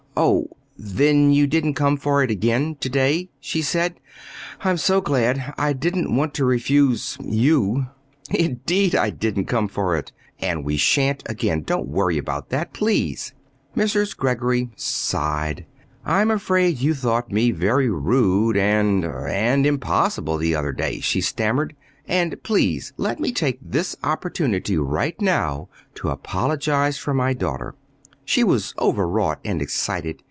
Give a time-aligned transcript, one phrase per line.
[0.17, 0.47] "Oh,
[0.77, 3.99] then you didn't come for it again to day," she said.
[4.59, 5.53] "I'm so glad!
[5.57, 7.87] I didn't want to refuse you."
[8.29, 11.63] "Indeed I didn't come for it and we sha'n't again.
[11.63, 13.33] Don't worry about that, please."
[13.75, 14.15] Mrs.
[14.15, 15.65] Greggory sighed.
[16.05, 21.73] "I'm afraid you thought me very rude and and impossible the other day," she stammered.
[22.05, 27.73] "And please let me take this opportunity right now to apologize for my daughter.
[28.23, 30.19] She was overwrought and excited.